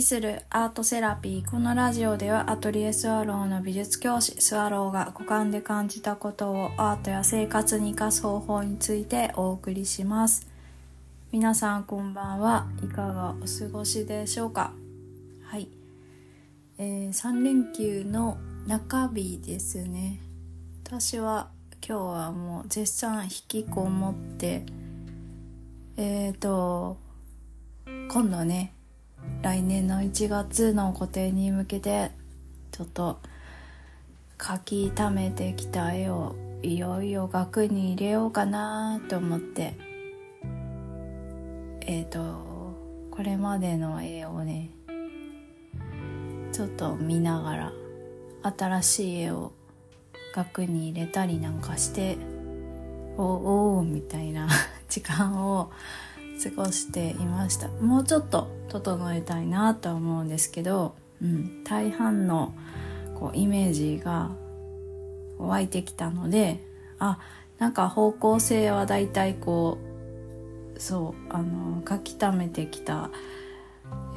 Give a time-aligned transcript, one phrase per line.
[0.00, 1.50] するアートセラピー。
[1.50, 10.46] このラジオではアトリエスワローの美術教師スワローが五感で感じたことをアートや生活に生かす方法についてお送りします。
[11.32, 14.72] 皆さんこんばんはいかがお過ごしでしょうか？
[15.42, 15.68] はい、
[16.78, 18.38] えー、3連休の
[18.68, 20.20] 中日ですね。
[20.84, 21.48] 私は
[21.84, 24.64] 今日はもう絶賛引きこもって
[25.96, 26.96] えっ、ー、と
[27.86, 28.72] 今度ね
[29.42, 32.10] 来年の1月の個展に向けて
[32.72, 33.18] ちょっと
[34.40, 39.90] 書き溜めてきた絵をいよいよ額に入れようかなと思って。
[41.82, 42.20] えっ、ー、と
[43.10, 44.70] これまでの絵をね
[46.52, 47.72] ちょっと見ながら
[48.42, 49.52] 新しい絵を
[50.34, 52.16] 額に入れたりなんかして
[53.16, 54.48] おおみたいな
[54.88, 55.70] 時間を
[56.42, 57.68] 過ごしていました。
[57.68, 62.54] もうちょっと整えたいなとは思うんですけど、うん、大半の
[63.14, 64.30] こうイメージが
[65.38, 66.60] 湧いてきたので
[66.98, 67.18] あ
[67.58, 69.78] なんか方向性はだいたいこ
[70.76, 73.10] うそうあの書き溜めてきた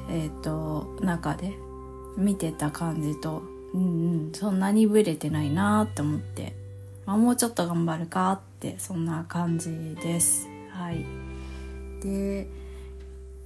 [0.09, 1.53] えっ、ー、と中で
[2.17, 3.43] 見てた感じと
[3.73, 6.53] うんうんそんなにブレてないなと思って、
[7.05, 10.47] まあ、もうちょっと頑張るかってそんな感じです。
[10.71, 11.32] はい。
[12.03, 12.47] で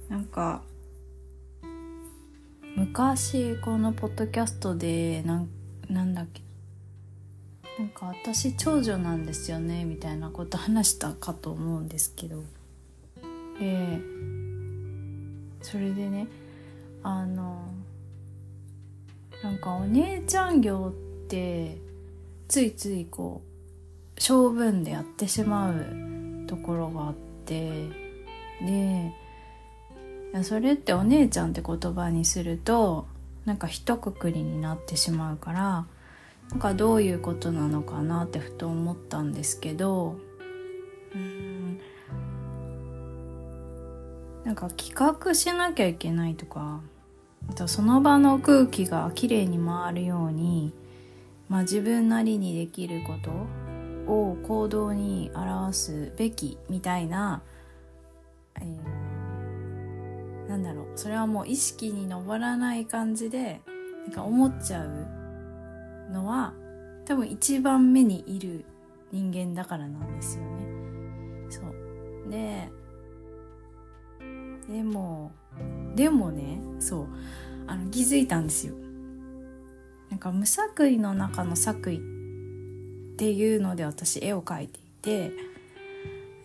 [0.08, 0.62] なんか
[2.76, 5.48] 昔このポッドキャストでなん
[5.88, 6.42] なんだっけ
[7.78, 12.42] なんか私長女なんですよねみたいなこと話したかと思うんですけど
[13.60, 14.00] え
[15.62, 16.26] それでね
[17.04, 17.62] あの
[19.44, 21.78] なんかお姉ちゃん業って
[22.48, 23.40] ついついこ
[24.16, 27.14] う性分でやってしまうところがあっ
[27.44, 28.07] て
[28.64, 29.12] で
[30.42, 33.06] それってお姉ちゃんって言葉にすると
[33.44, 35.86] なんか一括りになってしまうから
[36.50, 40.16] なんかどういうことなのかなってふと思ったんですけど
[41.14, 41.80] うん
[44.44, 46.80] なんか企画しなきゃいけないとか
[47.54, 50.72] とその場の空気がきれいに回るように、
[51.48, 53.30] まあ、自分なりにできること
[54.10, 57.42] を行動に表すべきみたいな、
[58.60, 60.86] えー、なんだろう。
[60.96, 63.60] それはもう意識に上らない感じで
[64.06, 66.54] なんか思っちゃうのは
[67.04, 68.64] 多分一番目にいる
[69.12, 70.66] 人間だからなんですよね。
[71.50, 72.30] そう。
[72.30, 72.70] で
[74.68, 75.30] でも
[75.94, 77.06] でもねそう。
[77.66, 78.74] あの気づいたんですよ。
[80.10, 82.00] なんか無作為の中の作為っ
[83.16, 85.32] ていうので私絵を描いていて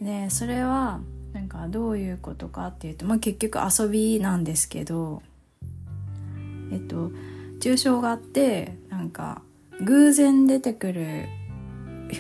[0.02, 1.00] でそれは
[1.34, 5.22] なんかどういうことかっていうと、まあ、結局遊びなんですけど
[6.72, 7.12] えっと
[7.60, 9.42] 抽象画ってなんか
[9.82, 11.26] 偶然出てくる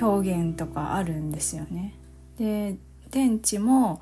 [0.01, 1.93] 表現とかあるんですよね。
[2.37, 2.77] で
[3.11, 4.01] 天地も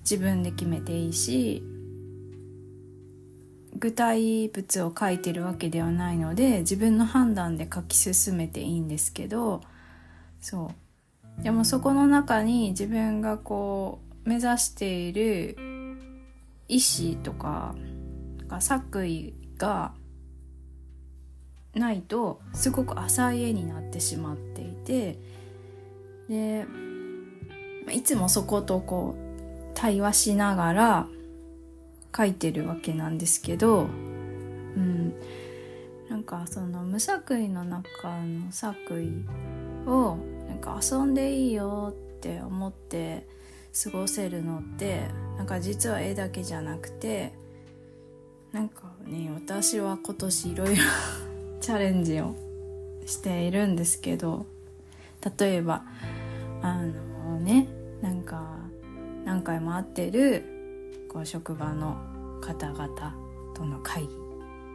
[0.00, 1.62] 自分で決めていいし
[3.78, 9.60] 具体物を書いてるわけではないので自分の判断で書き進めていいんですけど
[10.40, 10.72] そ
[11.38, 15.56] うでもそこの中に自分がこう目指している
[16.68, 17.74] 意思とか
[18.60, 19.92] 作為が
[21.74, 25.18] ないとすごく浅い絵になってしまっていて
[26.28, 26.66] で
[27.92, 31.06] いつもそことこう対話しながら
[32.16, 33.86] 書いてるわけなんですけど、う
[34.80, 35.14] ん、
[36.08, 43.26] なんかその無作為の中の作為をなんか遊んでいいよって思って
[43.72, 45.02] 過ごせるのって
[45.36, 47.32] なんか実は絵だけじゃなくて
[48.52, 50.82] なんかね私は今年いろいろ
[51.60, 52.34] チャレンジを
[53.06, 54.46] しているんですけど
[55.38, 55.84] 例えば
[56.62, 57.68] あのね
[58.02, 58.56] なんか
[59.24, 61.96] 何回も会ってるこう職場の
[62.40, 63.14] 方々
[63.54, 64.08] との会議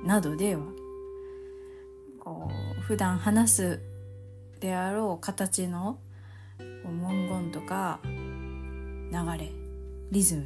[0.05, 0.61] などでは
[2.19, 2.49] こ
[2.79, 3.79] う普段話す
[4.59, 5.99] であろう形の
[6.85, 7.99] 文言とか
[9.15, 9.51] 流れ
[10.11, 10.45] リズム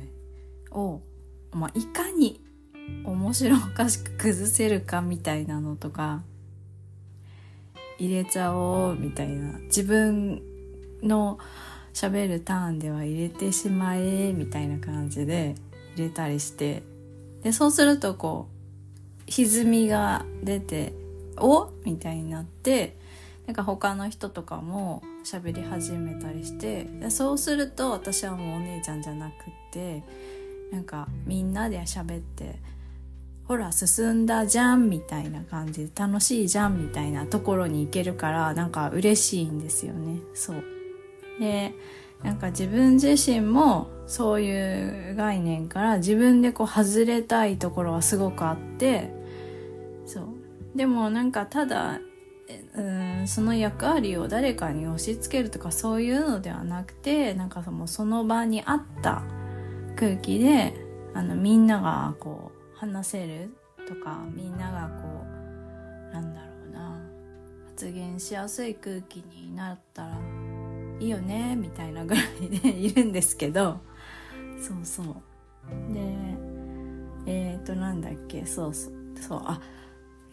[0.71, 1.01] を、
[1.51, 2.41] まあ、いかに
[3.03, 6.21] 面白おかしく崩せるかみたいなのとか
[7.97, 10.41] 入れちゃおうみたいな自分
[11.01, 11.39] の
[11.93, 15.55] 喋るターンでは入れてしまえみたいな感じで
[15.95, 16.83] 入れたりして
[17.43, 18.47] でそうするとこ
[19.27, 20.93] う歪みが出て
[21.37, 22.97] おみたいになって
[23.47, 29.35] なんか他の人とかも喋り始めたりしてそうすると私はもうお姉ちゃんじゃなくっ
[29.71, 30.03] て
[30.71, 32.55] なんかみんなで喋って
[33.47, 40.19] ほら進んだじゃんみたいな感じで楽しいじゃんみたいなところに行けるからなんか嬉しいんですよね。
[40.33, 40.63] そう。
[41.39, 41.73] で
[42.23, 49.11] なんか自分自身もそういう概念から自分でこう外れたいところはすごくあって
[50.05, 50.25] そう。
[50.75, 51.99] でもなんかただ
[52.75, 52.81] う
[53.23, 59.23] んその役割を誰かに押し付けるとかそういうのではなくてなんかもうその場にあった
[59.95, 60.73] 空気で
[61.13, 63.55] あのみんながこう話せる
[63.87, 65.25] とかみんながこ
[66.11, 66.99] うなんだろうな
[67.67, 70.17] 発言しやすい空気になったら
[70.99, 73.79] いいよねみたいなぐらいでいるんですけど
[74.59, 75.05] そうそう。
[75.93, 75.99] で
[77.25, 78.93] えっ、ー、となんだっけそうそう。
[79.19, 79.59] そうあ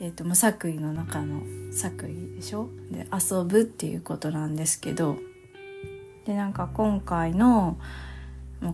[0.01, 2.69] えっ、ー、と無作為の中の作為でしょ？
[2.91, 5.17] で遊ぶっていうことなんですけど。
[6.27, 7.79] でなんか今回の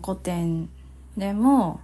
[0.02, 0.70] 古典
[1.19, 1.80] でも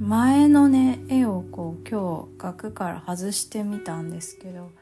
[0.00, 4.72] 前のね絵をこう今日額から外してみたんですけど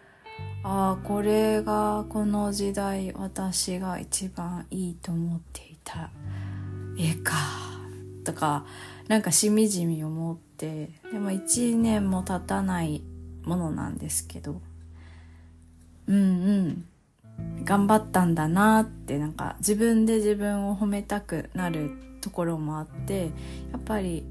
[0.62, 6.08] ああこれがこの時代私が一番いいと思っていた
[6.96, 7.34] 絵か
[8.24, 8.64] とか
[9.10, 13.02] なんかしみじみ思ってでも1年も経たない
[13.42, 14.60] ものなんですけど
[16.06, 21.90] うんうん頑張ったんだなってなんか自分で自分を褒めたくなる
[22.20, 23.32] ところもあって
[23.72, 24.24] やっぱり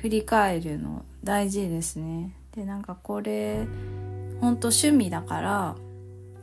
[0.00, 2.34] 振り返るの大事ですね。
[2.56, 3.64] でなんかこれ
[4.40, 5.76] ほんと趣味だから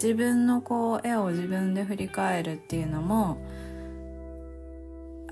[0.01, 3.37] 自分のこう絵を自分で振り返るっていうのも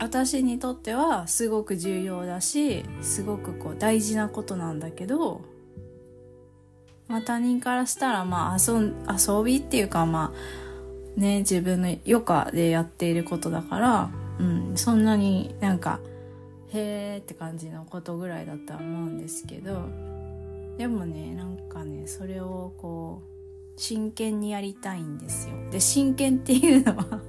[0.05, 5.41] 私にとってはすごく重要だしすごくこう大事なことなんだけど、
[7.07, 10.31] まあ、他人からしたらまあ遊遊びっていうかま
[11.17, 14.09] あね自分の余暇でやっていることだから、
[14.39, 15.99] うん、そんなになんか
[16.71, 19.89] へーって感じのことぐらいだとは思うんですけど
[20.77, 23.23] でもねなんかねそれをこ
[23.75, 25.55] う真剣にやりたいんですよ。
[25.71, 27.21] で真剣っていうのは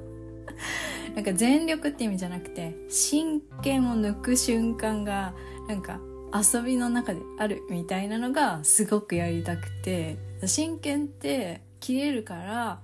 [1.16, 5.32] なんか全力って意味じゃなくて真剣を抜く瞬間が
[5.66, 5.98] なんか
[6.32, 12.80] 遊びの中であるみたいなのがすごくやりたくて真剣って切れるから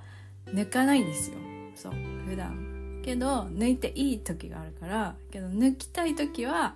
[0.47, 1.37] 抜かないんですよ。
[1.75, 1.93] そう
[2.27, 3.01] 普段。
[3.05, 6.75] けど抜いていい時があるからけど抜きたい時は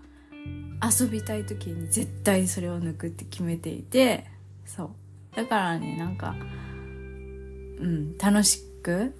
[0.82, 4.26] 遊びたい時に絶対それを抜くって決めていて
[4.66, 4.90] そう。
[5.34, 6.36] だからねなんか
[7.80, 9.14] うん楽しく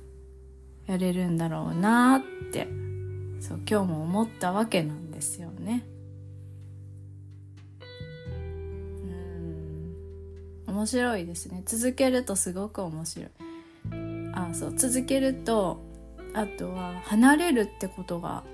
[0.86, 2.22] やれるんだろうなっ
[2.52, 2.68] て
[3.40, 5.84] そう今日も思ったわけなんですよね。
[10.66, 10.74] うん。
[10.74, 11.62] 面白いですね。
[11.66, 13.28] 続けるとすごく面白い。
[14.32, 15.80] あそう続けると
[16.34, 18.44] あとは離れるってことが、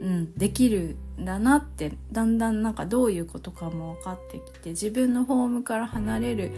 [0.00, 6.50] うん、できるんだなってだんだんなんかどういうことかも分かってきて自分のホームから離れる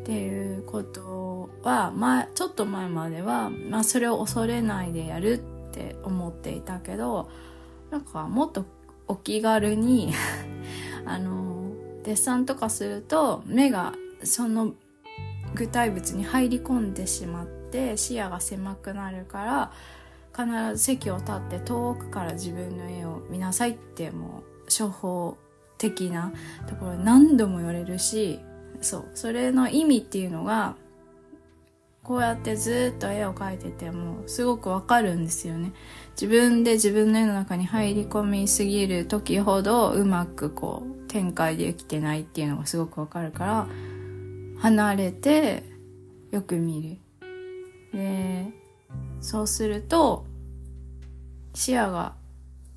[0.00, 1.02] っていうこと
[1.64, 5.38] は前ちょっと前までは、まあ、それを恐れないでやるっ
[5.72, 7.30] て思っていたけど
[7.90, 8.66] なんかもっと
[9.08, 10.12] お気軽に
[11.06, 11.72] あの
[12.04, 14.74] デッサンとかすると目がその
[15.54, 19.72] 具体物に入り込んでしまって視野が狭くなるから
[20.36, 25.36] 必ず席を立って遠くから自分の絵を見なさいってもう処方
[25.78, 26.32] 的な
[26.66, 28.40] ところ何度も言われるし
[28.80, 30.76] そうそれの意味っていうのが
[32.04, 35.72] こうやってずっと絵を描いててもすごくわかるんですよね
[36.10, 43.68] 自分で自分の絵の中に入り込みすぎる時ほどうまくこう展開できてないっていうのがすごくわかるから
[44.60, 45.64] 離れて
[46.30, 47.00] よく見
[47.92, 48.52] るで
[49.20, 50.26] そうすると
[51.54, 52.14] 視野が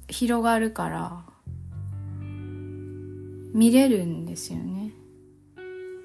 [0.07, 1.25] 広がるから
[3.53, 4.91] 見れるんですよね。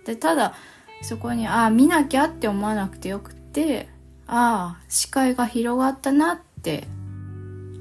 [0.07, 0.55] でただ
[1.03, 3.89] そこにああ見なきゃって思わなくてよくて
[4.27, 6.85] ああ視界が広がったなって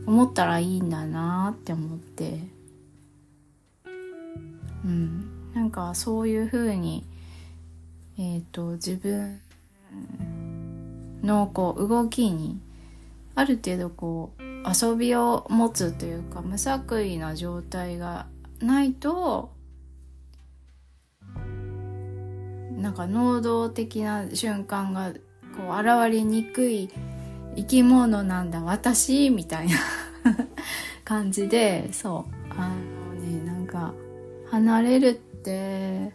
[0.06, 2.40] 思ったらいいんだなって思って。
[4.84, 5.52] うん。
[5.54, 7.06] なんかそういうふうに
[8.18, 9.40] えっ、ー、と自分
[11.22, 12.60] のこう動きに
[13.36, 18.28] ある程度こう遊びを持つというか無作為な状態が
[18.60, 19.52] ないと
[22.78, 25.12] なんか能動的な瞬間が
[25.56, 26.90] こう現れにくい
[27.56, 29.78] 生き物なんだ私みたいな
[31.04, 32.34] 感じでそう。
[32.58, 33.94] あのねなんか
[34.50, 36.14] 離れるって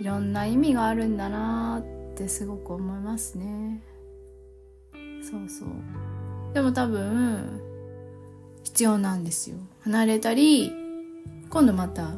[0.00, 3.82] いろんな意味があるんだなってってすごく思いますね。
[5.22, 5.68] そうそう。
[6.54, 7.60] でも多分
[8.64, 9.58] 必要なんですよ。
[9.82, 10.72] 離れたり
[11.50, 12.14] 今度また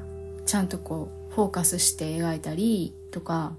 [0.47, 3.53] ちゃんとこうフォーカスして描いたりとか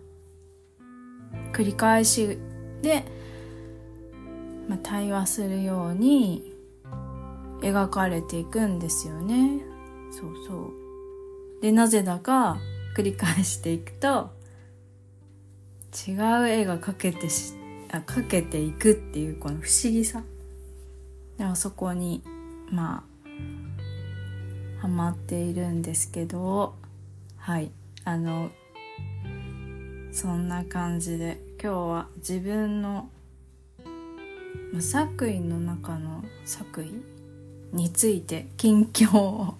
[1.53, 2.37] 繰り返し
[2.81, 3.05] で、
[4.67, 6.53] まあ、対話するように
[7.61, 9.61] 描かれていくんですよね。
[10.11, 11.61] そうそう。
[11.61, 12.57] で、なぜだか
[12.97, 14.29] 繰り返していくと
[16.05, 17.53] 違う絵が描けてし
[17.93, 20.23] あ描けていくっていうこの不思議さ。
[21.37, 22.23] でもそこに
[22.73, 23.05] ま
[24.77, 26.75] あハマっているんですけど
[27.49, 27.71] はい。
[28.05, 28.51] あの
[30.11, 33.09] そんな感じで今日は自分の
[34.79, 36.91] 作為の中の作為
[37.75, 39.55] について近況を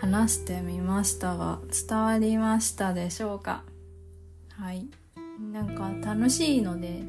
[0.00, 3.62] 話してみましたが伝わりましたでしょうか？
[4.58, 4.86] はい。
[5.52, 7.02] なんか楽しいので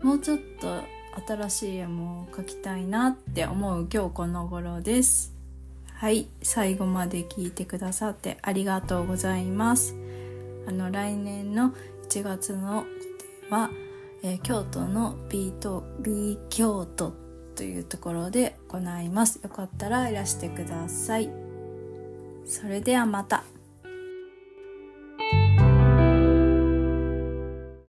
[0.00, 0.80] もうちょっと
[1.26, 5.37] 新しい絵も描きたいなって思う今日この頃です。
[5.98, 9.96] はい最後まで聞いてくださってありがとうございます。
[10.68, 11.72] あの来年の
[12.08, 12.84] 1月の
[13.50, 13.68] は、
[14.22, 17.14] えー、京都の B と B 京都
[17.56, 19.40] というところで行います。
[19.42, 21.28] よかったらいらしてください。
[22.46, 23.42] それではまた。